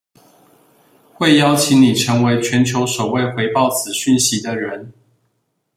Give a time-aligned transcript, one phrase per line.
[1.13, 4.91] 會邀請你成為全球首位回報此訊息的人